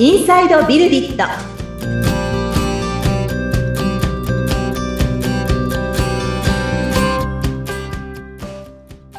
[0.00, 1.24] インサイドビルディット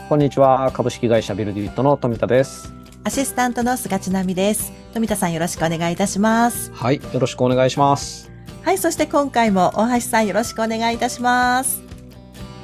[0.07, 0.71] こんにちは。
[0.71, 2.73] 株式会社ビルディットの富田です。
[3.03, 4.71] アシスタントの菅千奈美です。
[4.93, 6.71] 富田さんよろしくお願いいたします。
[6.71, 7.01] はい。
[7.13, 8.31] よろしくお願いします。
[8.63, 11.81] はい、そして今回も大橋さんよろしくお願いいたします。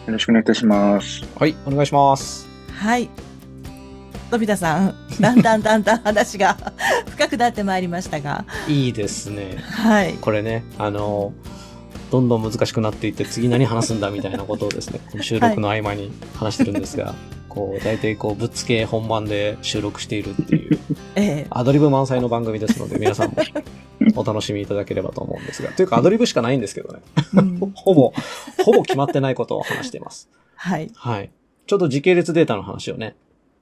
[0.07, 1.25] よろしくお願いいたします。
[1.37, 1.55] はい。
[1.65, 2.47] お願いします。
[2.79, 3.09] はい。
[4.31, 6.57] 富田さん、だんだんだんだん話が
[7.09, 9.57] 深くなってまいりましたが、いいですね。
[9.59, 10.13] はい。
[10.13, 11.33] これね、あの、
[12.11, 17.13] どんどん難しくなっていって、次何話すんだみたいなことをですね、 収録の合間に話してるんですが、
[17.49, 20.79] こう、大体こう、ぶっつけ本番で収録しているっていう、
[21.15, 23.37] ええアドリブ満載の番組ですので、皆さんも
[24.15, 26.99] お楽しみいただければと思うんですが、というかアドリブしかないんですけどね、
[27.35, 28.13] うんほぼ、
[28.63, 30.29] ほぼ決まってないことを話しています。
[30.55, 30.91] はい。
[30.95, 31.31] はい。
[31.67, 33.15] ちょっと時系列データの話をね、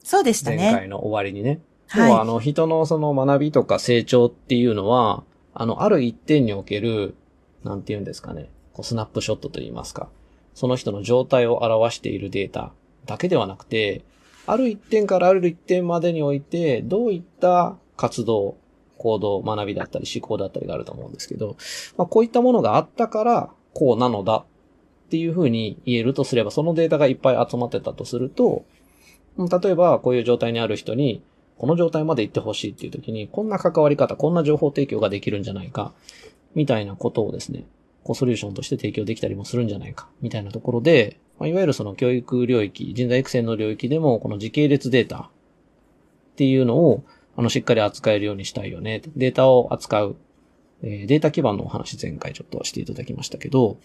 [0.03, 0.71] そうでした前ね。
[0.71, 1.49] 回の終わりにね。
[1.49, 1.59] はい
[1.95, 5.23] 要は、あの、人のその学びとか成長っていうのは、
[5.53, 7.15] あの、ある一点における、
[7.63, 10.09] なんて言うんですかね、こうスナップショットと言いますか、
[10.55, 12.71] その人の状態を表しているデータ
[13.05, 14.03] だけではなくて、
[14.45, 18.57] ある一点からある一点までにおいて、どういった活動、
[18.97, 21.55] 行動、学びだったり思考だったりがあると思うんですけど、
[21.97, 24.45] まあ、こういったものがあったから、こうなのだっ
[25.09, 28.82] ていうふうに言えるとすれば、そのデータがいっぱい集まってたとすると、うん
[29.37, 31.23] 例えば、こういう状態にある人に、
[31.57, 35.93] この状態まで行ってほしいっていう時に、こんな関わり方、こんな情報提供ができるんじゃないか、
[36.55, 37.65] みたいなことをですね、
[38.03, 47.03] こうソリューションとして提供できたりもするんじゃないか、みたいなところで、まあ、いわゆるその教育領域、人材育成の領域でも、この時系列データっていうのを、
[47.35, 49.01] あの、しっかり扱えるようにしたいよね。
[49.15, 50.15] データを扱う、
[50.83, 53.77] えーデータ基盤のお話前回ちょっとしていただきましたけど、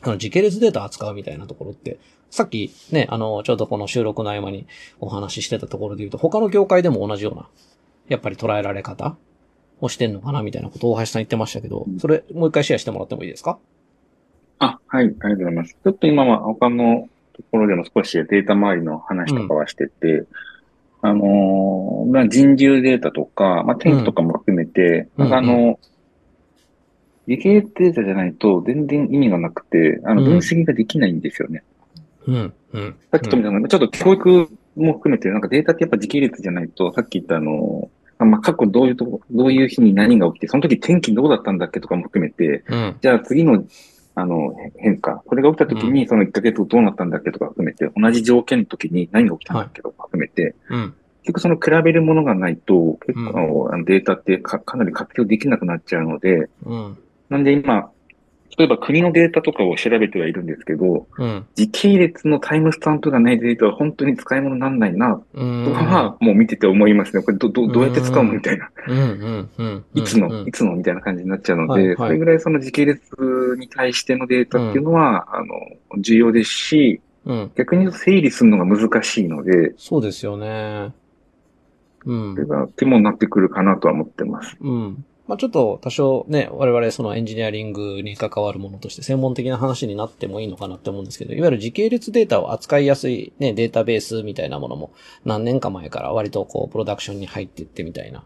[0.00, 1.98] あの、時系列データ扱うみたいなところって、
[2.30, 4.66] さっきね、あの、ちょうどこの収録の合間に
[5.00, 7.48] お話ししてたところで言うと、他の業界でも同じような、
[8.08, 9.16] やっぱり捉えられ方
[9.80, 13.58] をしてんのかなみたいなことを大橋さん言ってましたけど、それもう一回シェアしてもらってもいいですか？
[14.58, 15.76] あ、はい、ありがとうございます。
[15.82, 20.24] ちょっと今は他のところでも少しデータ周りの話とかはしてて、
[21.00, 25.80] あのーまあ、人流データとか、まあ、天気とかも含めて、うんあの、
[27.26, 31.62] 理系データじゃないと全然意味がなくて、あの、うん分析ができないんですよね。
[32.26, 32.96] うん、うん。
[33.10, 42.96] さっき富田さんが、ちょっと教育も含めて、なんかデータってやっぱ時系列じゃないと、さっき言ったあの、あまあ、過去どういうとこ、どういう日に何が起きて、その時天気どうだったんだっけとかも含めて、うん。
[43.00, 43.64] じゃあ次の、
[44.14, 45.22] あの、へ変化。
[45.26, 50.94] これが起きた時に、その1ヶ月後どうなったんだっけとか含めて、同じ条件の時に何が起きたんだっけとか含めて、うん。
[51.24, 56.98] 結局その比べるものがないと、結構、あのデータってかかなり活用できなくなっちゃうので、うん。
[57.32, 57.90] なんで今、
[58.58, 61.46] 例えば国のデータとかを調べてはいるんですけど、うん。
[61.54, 65.64] 時系列のタイムスタンプがないデータは本当に使い物にならないな、うん。
[65.64, 67.22] とかはもう見てて思いますね。
[67.22, 68.70] これど、ど、どうやって使うのみたいな。
[68.86, 69.84] うん、うん、うん。
[69.94, 73.00] いつの、うんいつのみたいな感じになっちゃうので、はいはいそれぐらいその時系列
[73.58, 75.54] に対してのデータっていうのは、あの、
[75.98, 77.52] 重要ですし、うん。
[77.56, 80.92] 逆に整理するのが難しいので、そうですよね。
[82.04, 82.46] うんそれ。
[82.46, 84.58] が手もなってくるかなとは思ってます。
[84.60, 85.04] うん。
[85.32, 94.92] まあちょっと多少ね、我々そのエンジニアリングに関わるものとして専門的な話になってもいいのかなって思うんですけど、いわゆる時系列データを扱いやすいね、データベースみたいなものも
[95.24, 98.24] 何年か前から割とこう、プロダクションに入っていってみたいな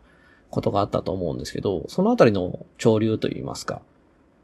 [0.51, 3.83] ことがあったと思うんですけど、そのあたりの潮流といいますか、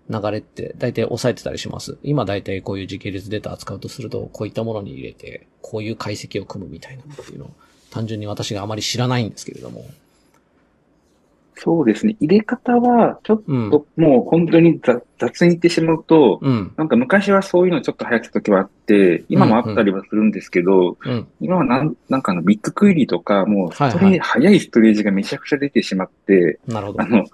[0.09, 1.99] 流れって大体抑えてたりします？
[2.05, 7.51] 今大体こういう時系列データ扱うとすると、こういったものに入れて、こういう解析を組むみたいなっていうのを、
[7.91, 9.85] 単純に私があまり知らないんですけれども。
[11.55, 12.17] そうですね。
[12.21, 13.71] 入れ方は、ちょっうん。
[13.71, 16.73] ともう本当に雑雑に言ってしまうと、うん。
[16.77, 21.29] なんか昔はそういうのちょっと流行ってた時はあって、今もあったりはするんですけど、うん。
[21.41, 27.07] 今はなんなんかあのビッグクエリとか、もうストレージ、はいはい早いストレージがめちゃくちゃ出てしまって、なるほどあ。
[27.07, 27.25] の、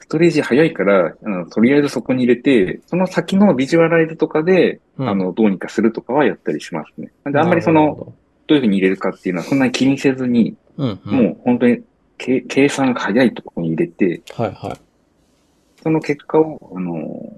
[0.00, 7.12] ストレージ早いから、あのとりあえずそこに入れて、その先のビジュアライズとかで、うんあの、どうにかするとかはやったりしますね。
[7.24, 8.12] なんであんまりその、
[8.46, 11.14] どういうふうに入れるかっていうのはそんなに気にせずに、ど、うん、うん。
[11.14, 11.82] もう本当に
[12.24, 14.80] け計算が早いところに入れて、はいはい。
[15.82, 17.36] その結果を、あの、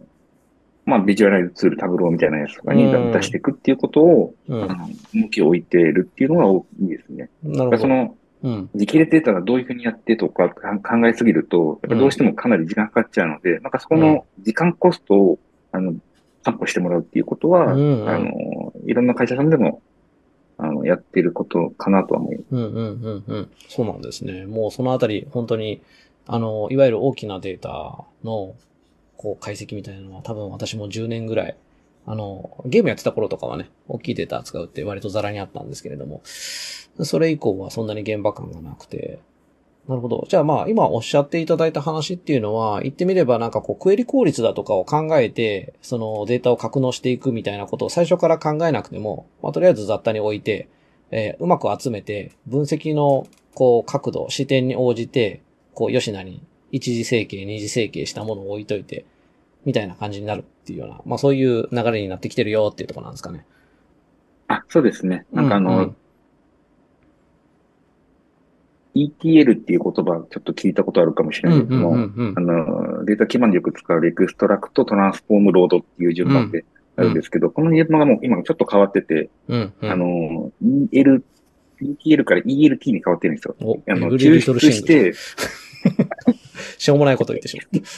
[0.85, 4.63] まあ、ビジュアライズツール、タブローみたいなやつとかにうん出していくっていうことを、うん。
[4.63, 7.29] あの、向きを置いているっていうのが多いですね。
[7.43, 7.79] なるほど。
[7.79, 8.71] その、うん。
[8.75, 15.39] 時系列データがどういうふうにやってとかか考えすぎると、やっぱどうしてもかなり時間かかっちゃうので、なんかそこの時間コストを、
[15.73, 15.95] あの、
[16.45, 19.83] 担保してもらうっていうことは、うんうんあの、いろんな会社さんでも、
[20.59, 22.47] あの、やってることかなとは思います。
[22.51, 23.51] うんうんうんうん。
[23.69, 24.47] そうなんですね。
[24.47, 25.83] もうそのあたり、本当に、
[26.27, 28.55] あの、いわゆる大きなデータの、
[29.17, 31.57] こう、解析みたいなのは多分私も10年ぐらい、
[32.07, 39.19] あの、ゲームやってた頃とかはね、大きいデータ扱うって割とザラにあったんですけれども、それ以降はそんなに現場感がなくて、
[39.89, 40.27] なるほど。
[40.29, 50.69] じゃあまあ、今おっしゃっていただいた話っていうのは、言ってみればなんかこう、クエリ効率だとかを考えて、そのデータを格納していくみたいなことを最初から考えなくても、まあ、とりあえず雑多に置いて、
[51.13, 55.43] えーうまく集めて、分析の、こう、角度、視点に応じて、
[55.73, 56.43] こう、良しなに
[56.73, 59.05] 一次整形、二次整形したものを置いといて、
[59.65, 63.47] みたいな感じになるっていうような、まあそういう流れになってきてるよっていうところなんですかね。
[64.49, 65.27] あ、そうですね。
[65.33, 65.97] なんかあの、うんうん
[68.97, 76.65] ETL っていう言葉ちょっと聞いたことあるかもしれないけども、うんうんあの、データ基盤でよく使う extract、transform、load っていう順番で
[76.97, 79.91] あるんですけど、この順番がもう今ちょっと変わってて、うんうん。
[79.91, 81.23] あの、EL、
[81.83, 83.55] ETL から ELT に変わってるんですよ。
[83.61, 85.13] お、あの、抽出して、
[86.79, 87.87] しょうもないこと言ってしまった。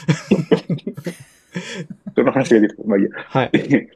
[2.14, 2.74] その話が出て。
[2.84, 3.10] まあいいや。
[3.14, 3.50] はい。
[3.52, 3.88] エ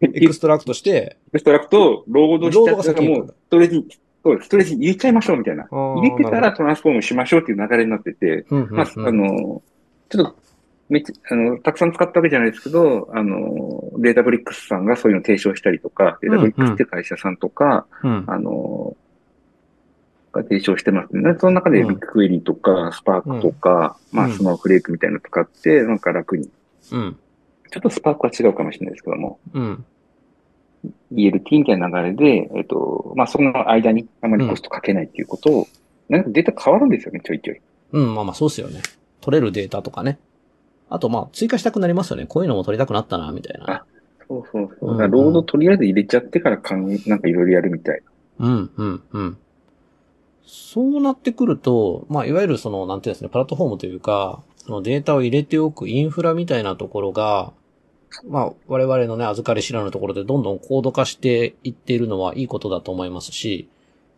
[0.00, 3.86] extract して、 extract、load したがもう、ストレージに、
[4.22, 5.66] そうです、ストレージに入れちゃいましょうみたいな。
[5.70, 9.62] 入入れてから transform しましょうっていう流れになってて、まあ、あの、
[10.08, 10.36] ちょっと、
[10.88, 18.24] めっちゃ、あの、たくさん使ったわけじゃないですけど、あの、データブリックスさんがそういうのを提唱したりとか、データブリックスっていう会社さんとか、うん。
[18.26, 18.96] あの、
[20.32, 21.34] が提唱してますね。
[21.38, 26.50] その中でうんビッグクエリとか、スパークとか、まあ、うんスノーフレークみたいなの使って、なんか楽に。
[26.92, 27.16] うん。
[27.70, 29.84] ちょっとスパークは違うかもしれないですけども、うん。
[31.12, 35.68] ELT みたいな流れで、えっと、まあ、その間にあまりコストかけないっていうことを、
[36.08, 37.60] なんかデータ変わるんですよね、ちょいちょい。
[37.92, 38.82] うん、まあまあそうっすよね。
[39.20, 40.18] 取れるデータとかね。
[40.90, 42.26] あとまあ追加したくなりますよね。
[42.26, 43.84] こういうのも取りたくなったな、みたいな。
[44.28, 44.90] そうそうそう。
[44.92, 48.02] うんロードとりあえず入れちゃってからかん、なんかいろいろやるみたい
[48.38, 49.38] うん、うん、うん。
[50.46, 57.52] そうなってくると、まあいわゆるその、なんていうんですね、プラットフォームというか、そのデータを入れておくインフラみたいなところが、
[58.26, 63.68] まあ我々のね、預かり知らぬところでどんどん高度化していっているのはいいことだと思いますし、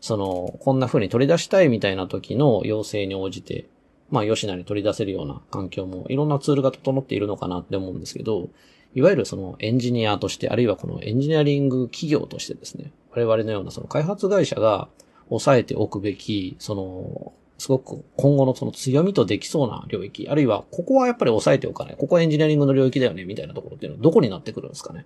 [0.00, 3.66] その、こんな風に取り出したいみたいな時の要請に応じて、
[4.10, 8.48] まあ、吉名に取り出せるような環境も、いろんなツールが整っているのかなって思うんですけど、
[8.94, 14.88] いわゆるそのエンジニアとして、あるいはこのエンジニアリング企業としてですね、我々のようなその開発会社が
[15.28, 25.04] 抑えておくべき、その、すごく今後のその強みとできそうな領域、あるいはここはやっぱり抑えておかない、ここはエンジニアリングの領域だよね、みたいなところっていうのはどこになってくるんですかね？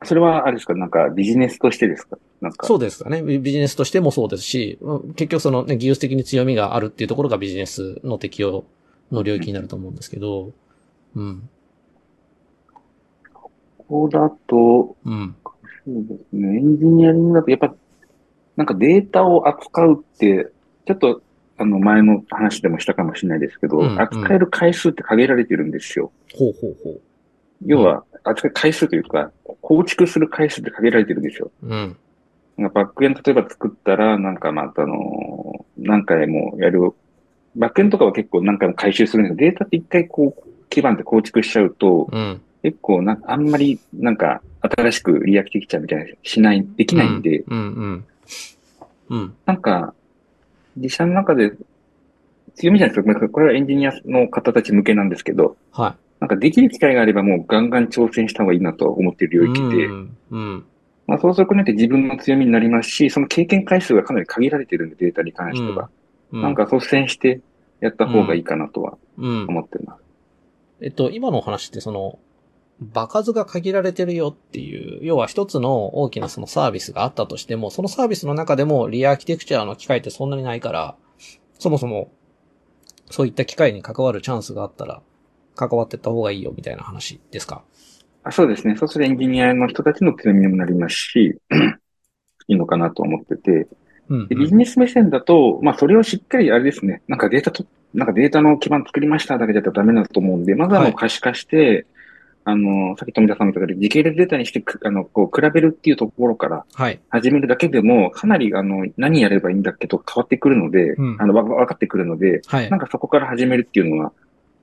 [0.00, 0.06] な。
[0.06, 2.18] それは、あれですか、なんかビジネスとしてですか？
[2.40, 2.66] なんか。
[2.66, 3.22] そうですかね。
[3.22, 8.64] ビビジネスとしてもそうですし、うん結局そのね、技術的に強みがあるっていうところがビジネスの適用
[9.10, 10.52] の領域になると思うんですけど、
[11.16, 11.48] うん。
[13.34, 13.50] こ
[13.88, 15.34] こだと、うん。
[15.86, 16.58] そうですね。
[16.58, 17.74] エンジニアリングだと、やっぱ、
[18.58, 20.50] なんかデータを扱うって、
[20.84, 21.22] ちょっと、
[21.58, 26.10] あの、前の話でもしたかもしれないですけど、うんうん扱える回数って限られてるんですよ。
[26.34, 27.00] ほうほうほう。
[27.64, 31.52] 要は、扱う回数というか、構築する回数って限られてるんですよ。
[31.62, 31.96] うん。
[32.56, 36.80] なんかバックエンド例えば作ったら、なんかまたあの、何回もやる。
[37.54, 42.40] バックエンドとかは結構何回も回収するんですけど、データって一回こう、基盤って構築しちゃうと、うん。
[42.64, 47.64] 結構な、あんまりなんか新しくリアクできちゃうみたいな、しない、できないんで、うん、うん。
[47.64, 48.04] うん。
[49.46, 49.94] なんか、
[50.76, 51.52] 自社の中で
[52.54, 53.12] 強みじゃないですか。
[53.12, 59.48] まあこれはエンジニアの方たち向けなんですけど、はなんかできる機会があればもうガンガン挑戦した方がいいなと思っているい。
[59.48, 60.16] 領域で、うん。
[60.30, 60.64] うん。
[61.06, 65.90] まあそうすることによって自分の強みになりますし、その経験回数がかなり限られてるんで、データに関しては。
[66.32, 66.42] うん。
[66.42, 67.40] なんか率先して
[67.80, 69.46] やった方がいいかなとはうん。
[69.48, 70.02] 思ってます。
[70.80, 72.18] えっと、今のお話ってその、
[72.80, 80.96] 場数が限られてるよっていう、要は一つの大きなそのサービスがあったとしても、そのサービスの中でもリアーキテクチャの機会ってそんなにないから、
[81.58, 82.12] そもそも、
[83.10, 85.02] そういった機会に関わるチャンスがあったら、
[85.56, 87.64] 関わってった方がいいよみたいな話ですか？
[88.22, 88.76] あそうですね。
[88.76, 91.40] そうするとエンジニアの人たちの強みにもなりますし、
[92.48, 93.66] いいのかなと思ってて。
[94.08, 97.02] うんでビジネス目線だと、まあそれをしっかりあれですね。
[97.08, 101.86] なんかデータと、なんかデータの基盤作りましただけだとダメだと思うんで、まずはもはいう可視化して、
[102.50, 106.98] あの、さっき富田さんも言ったように時系列データにしてく、あの、こう比べるっていうところからはい。
[107.10, 112.80] 始めるだけでも、かなりあの、何やればいいんだっけと変わってくるので、うんあの、わ分かってくるので、はいなん。
[112.80, 114.12] かそこから始めるっていうのは、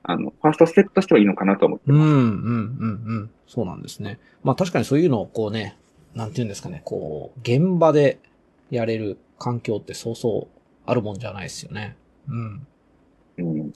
[0.02, 2.10] あの、ファーストステップとしてはいいのかなと思ってうん、うます。
[2.10, 3.30] ん、うん、うん。
[3.48, 4.18] そうなんですね。
[4.44, 5.78] まあ確かにそういうのをこうね、
[6.16, 8.18] なんていうんですかね、こう、現場で
[8.72, 11.96] やれる環境ってそうそうあるもんじゃないですよね。
[12.30, 12.68] うん。
[13.38, 13.74] うん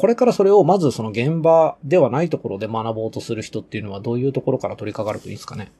[0.00, 5.70] これからそれをまずその現場ではないところで学ぼうとする人っていうのはどういうところから取り掛かるといいですかね？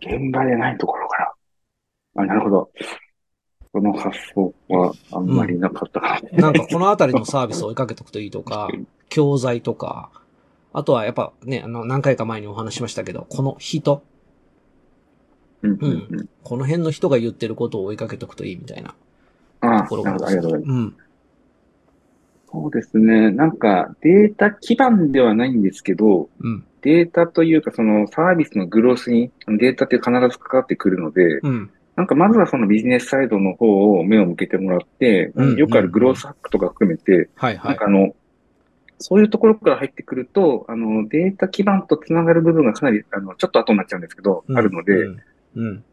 [0.00, 1.34] 現場でないところから。
[2.16, 2.70] あ、なるほど。
[3.74, 6.50] その発想はあんまりなかったかな。
[6.50, 8.68] なんかこのあたりのサービスを追いかけておくといいとか、
[9.10, 10.08] 教材とか、
[10.72, 14.02] あとはやっぱね、あの、何回か前にお話ししましたけど、この人、
[15.60, 15.86] うんうんう
[16.22, 18.94] んこの辺の人が言ってることを追いかけておくといいみたいな
[19.60, 20.78] ああ、ところがなるほど、ありがとうございます。
[20.78, 20.96] うん。
[22.52, 23.30] そうですね。
[23.30, 26.64] なんか、データ基盤ではないんですけど、うん。
[26.82, 31.70] データというか、そのサービスのグロースにデータって必ずかかってくるので、うん。
[31.96, 37.86] なんかまずはそのビジネスサイドの方を目を向けてもらって、うんよくあるグロースハックとか含めて、はいはいなんか。
[37.86, 38.14] あの、
[38.98, 45.18] そういうところから入ってくると、あの、データ基盤とつながる部分がかなり、あの、ちょっと後になっちゃうんですけど、うんあるので、うん。
[45.56, 45.84] うん。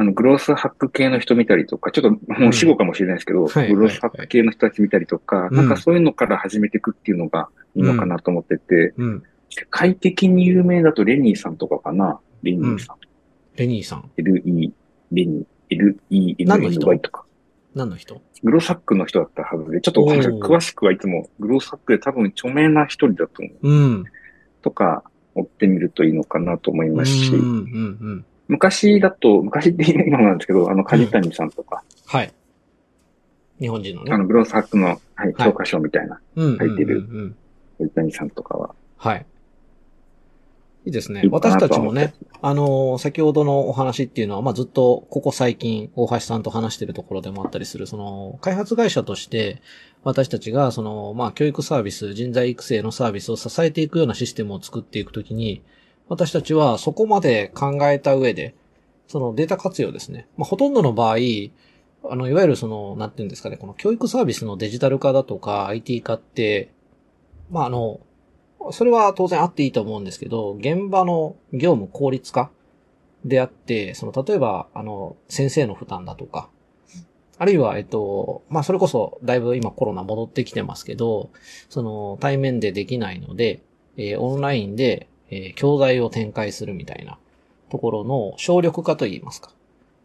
[0.00, 9.22] あの、グロースハック系の人見たりとか、ちょっともう死後かもしれないですけど、はいグロースハック系の人たち見たりとか、うんなんかそういうのから始めていくっていうのがいいのかなと思ってて、うん。
[9.50, 12.96] 世界的に有名だとレニーさんとかかなレニーさん。
[13.56, 14.10] レニーさん。
[14.16, 14.70] LE、
[15.10, 17.24] レニー、何の人 LENNY とか。
[17.74, 18.22] 何の人？
[18.44, 23.68] グロースハックの人だったはずで、ちょっと詳しくはいつも、グロースハックで多分著名な一人だと思う。
[23.68, 24.04] うん。
[24.62, 25.02] とか、
[25.34, 27.40] 追ってみるといいのかなと思いますし、うん。
[27.40, 27.98] うん。
[28.00, 28.24] うん。
[28.48, 32.32] 昔だと、昔って今なんですけど、あの、梶谷さんとか、はい。
[33.60, 34.12] 日本人のね。
[34.12, 36.56] あの、グロースハックの、はい、はい教科書みたいな、うん。
[36.56, 37.36] 入ってるうんうんうん
[37.78, 38.74] 梶谷さんとかは。
[38.96, 39.26] はい。
[40.86, 41.26] いいですねい。
[41.26, 49.60] いか私たちもね、あのー先ほどのお話っていうのは、まあ、ずっと、ここ最近、大橋さんと話してるところでもあったりする、その、開発会社として、
[50.02, 55.62] 私たちが、その、まあ、教育サービス、人材育成のサービスを支えていくようなシステムを作っていくときに、
[56.08, 58.54] 私たちはそこまで考えた上で、
[59.06, 60.28] そのデータ活用ですね。
[60.36, 61.16] まあ、ほとんどの場合、
[62.04, 66.72] あの、いわゆるその、なんていうんですかね、この教育サービスのデジタル化だとか IT 化って、
[67.50, 68.00] まあ、あの、
[68.70, 72.50] それは当然あっていいと思うんですけど、現場の業務効率化
[73.24, 76.50] であって、その、例えば、あの、先生の負担だとか、
[77.38, 81.30] あるいは、えっと、まあ、それこそ、だいぶ今コロナ戻ってきてますけど、
[81.68, 83.62] その、対面でできないので、
[83.96, 87.18] えーオンラインで、えー教材を展開するみたいな
[87.70, 89.52] ところの省力化といいますか。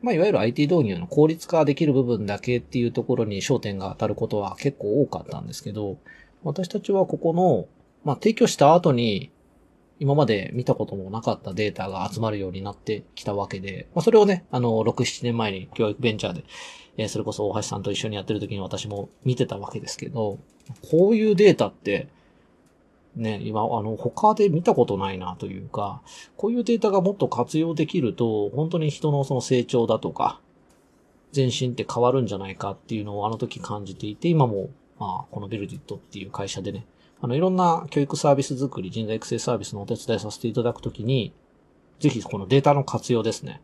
[0.01, 5.97] まあ、いわゆる IT 導入の効率化できる部分だけっていうところに焦点が当たることは結構多かったんですけど、
[6.43, 7.67] 私たちはここの、
[8.03, 9.31] まあ、提供した後に、
[9.99, 16.43] 今まで見たこともなかったデータが集まるようになってきたわけで、まあ、それをね、あの、6、7年前に教育ベンチャーで、
[16.97, 20.39] えーそれこそ大橋さんと一緒にやってる時に私も見てたわけですけど、
[20.91, 22.09] こういうデータって、
[23.15, 26.01] ね、今、あの、他で見たことないなというか、
[26.35, 30.39] こういうデータがもっと活用できると、本当に人のその成長だとか、
[31.35, 36.85] 前進って変わるんじゃないかっていうのをあの時感じていて、今も、まあ、このビルディットっていう会社でね、
[37.21, 41.33] あの、いろんな教育サービス作り、人材育成サービスのお手伝いさせていただくときに、
[41.99, 43.61] ぜひこのデータの活用ですね。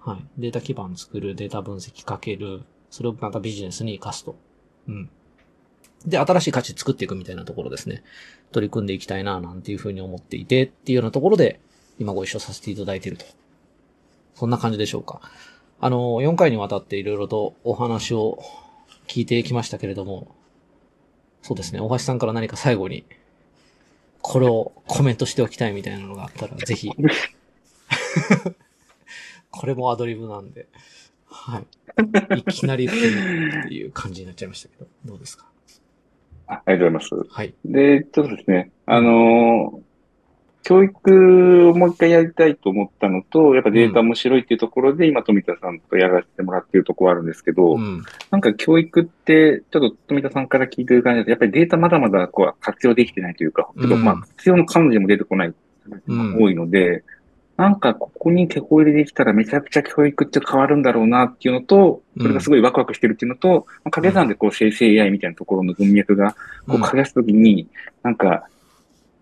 [0.00, 0.26] はい。
[0.38, 4.34] データ基盤作る、データ分析かける、それをまたビジネスに活かすと。
[4.88, 5.10] うん。
[6.06, 8.02] で、新しい価値作っていくみたいなところですね。
[8.52, 11.60] 取り組んでいきたいな、なんていうふうに思っていて、っていうようなところで、
[11.98, 13.24] 今ご一緒させていただいていると。
[14.34, 15.20] そんな感じでしょうか。
[15.80, 18.38] あの、4回にわたっていろいろとお話を
[19.06, 20.34] 聞いてきましたけれども、
[21.42, 23.04] そうですね、大橋さんから何か最後に、
[24.20, 26.90] これをコメントしておきたいみたいなのがあったら、ぜひ。
[29.50, 30.66] これもアドリブなんで。
[31.26, 31.66] はい。
[32.38, 32.94] いきなりって
[33.74, 35.46] いう感じになっちゃいましたけど、どうですか？
[36.52, 37.34] あありがとうございます。
[37.34, 37.54] はい。
[37.64, 39.92] で、ちょっとですね、あのー
[40.64, 48.04] 教育をもう一回やりたいと思ったのと、やっぱデータ面白いっていうところで、今富田さんとやらせてもらってるところあるんですけど、うん。
[48.30, 55.54] なんか教育って、ちょっと富田さんから聞いてる感じだと、やっぱりデータまだまだこう活用できてないというか、うんちょっとまあ活用の感じも出てこない、
[56.06, 57.02] うん多いので、
[57.62, 66.36] なんかここに手こ入れできたらめちゃくちゃ教育って変わるんだろうなっていうのと、それがすごいワクワクしてるっていうのと、まあ掛け算でこう生成 AI みたいなところの文脈がこ
[66.70, 67.68] ううんかけすときに、
[68.02, 68.48] なんか、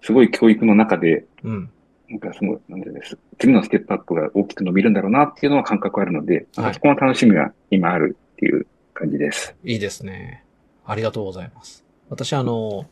[0.00, 1.70] すごい教育の中で、うん。
[2.08, 3.18] なんかすごい、なんでです。
[3.38, 9.54] 次のステップアップが大きく伸びるんだろうなっていうのは感覚あるので、はいそこの楽しみが今あるっていう感じです。
[9.64, 10.44] いいですね。
[10.86, 11.84] ありがとうございます。
[12.08, 12.86] 私あの、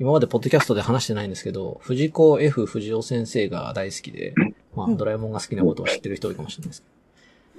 [0.00, 4.34] 今までポッドキャストで話してないんですけど、藤子 F 不二雄先生が大好きで、
[4.74, 6.84] まあ、ドラえもんが好きなことを知ってる人多いかもしれないです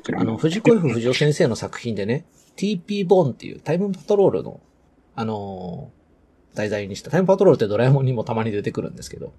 [0.04, 0.20] けど。
[0.20, 4.60] あの、藤子 F 不二雄先生の作品でね、TP ボンっていうタイムパトロールの、
[5.16, 6.06] あのー
[6.56, 9.34] 題材にした、タイムパトロールってドラえもんにもたまに出てくるんですけど、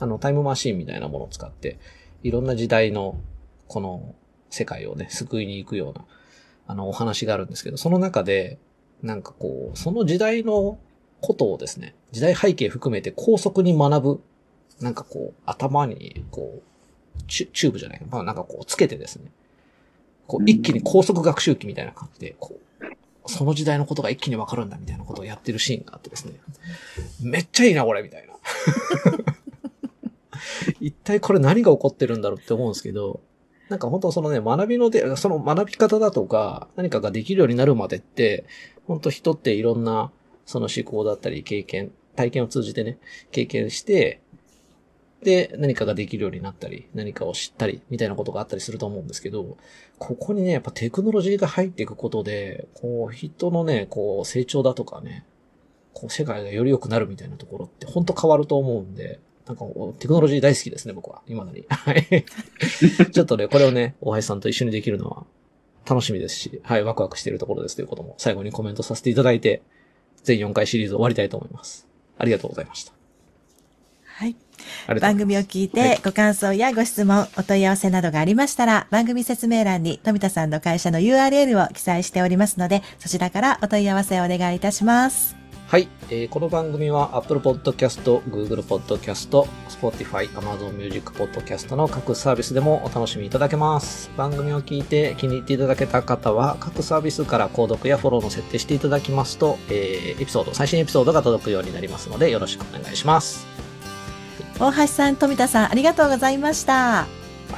[0.00, 1.78] あの、タイムマシーンみたいなものを使って、
[2.22, 3.20] いろんな時代の、
[3.68, 4.14] この、
[4.50, 6.04] 世界をね、救いに行くような、
[6.66, 8.58] あの、お話があるんですけど、その中で、
[9.02, 10.78] なんかこう、その時代の
[11.20, 14.22] ことをですね、時代背景含めて高速に学ぶ、
[14.80, 16.62] なんかこう、頭に、こう、
[17.26, 19.30] チュチューブじゃないまあなんかこう、つけてですね、
[20.26, 22.84] こう、一気に高速学習機みたいな感じで、こう、
[23.26, 26.34] その時代のことが一気にわかるんだみたいなことをやってるシーンがあってですね、
[27.20, 28.34] めっちゃいいな、これ、みたいな。
[30.80, 33.20] 一体これ何が起こってるんだろうって思うんですけど、
[33.68, 38.44] なんか本当そのね、学びので、その学び方だとか、何かができるようになるまでって、
[38.86, 40.10] 本当人っていろんな、
[40.46, 42.98] その思考だったり経験、体験を通じてね、
[43.30, 44.20] 経験して、
[45.22, 49.56] で、何かができるようになったり、何かを知ったり、みたいなことがあったりすると思うんですけど、
[49.98, 55.24] ここにね、やっぱテクノロジーが入っていくことで、こう、人のね、こう、成長だとかね、
[55.92, 59.64] こう、世界がより良くなるみたいなところって、本当変わると思うんで、なんか、
[59.98, 61.22] テクノロジー大好きですね、僕は。
[61.26, 61.64] 今だに。
[61.68, 62.06] はい。
[63.10, 65.26] ちょっとね、これをね、大橋さんと一緒にできるのは
[65.88, 69.62] 楽しみですし、はい、ワクワクしているところですということも最後にコメントさせていただいて、
[70.22, 71.88] 全4回シリーズ終わりたいと思います。
[72.18, 72.92] ありがとうございました。
[74.04, 74.36] はい。
[75.00, 75.18] 番。
[75.18, 85.38] 組を聞いてご感想やご質問、お問い合わせなどがありましたら、番組説明欄に富田さんの会社の URL を記載しておりますので、そちらからお問い合わせをお願いいたします。
[85.68, 94.10] はい、えーこの番組は Apple Podcast、Google Podcast、Spotify、Amazon Music Podcast の各サービスでもお楽しみいただけます。
[94.16, 103.67] 番組を聞いて気に入っていただけた方は、各サービスから購読やフォローの設定していただきますと、えーエピソード、最新エピソードが届くようになりますので、よろしくお願いします。
[104.60, 107.02] 大橋さん、富田さん、ありがとうございました。
[107.02, 107.06] あ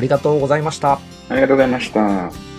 [0.01, 1.01] りがとうございました。
[1.31, 2.50] ありがとうございました。